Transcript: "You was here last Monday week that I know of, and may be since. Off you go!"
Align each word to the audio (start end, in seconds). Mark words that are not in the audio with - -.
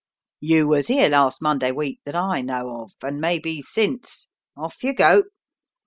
"You 0.39 0.67
was 0.67 0.87
here 0.87 1.09
last 1.09 1.43
Monday 1.43 1.71
week 1.71 1.99
that 2.07 2.15
I 2.15 2.41
know 2.41 2.71
of, 2.81 2.93
and 3.03 3.21
may 3.21 3.37
be 3.37 3.61
since. 3.61 4.29
Off 4.57 4.83
you 4.83 4.95
go!" 4.95 5.25